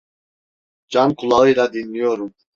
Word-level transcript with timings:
Can 0.89 1.15
kulağıyla 1.15 1.73
dinliyorum. 1.73 2.33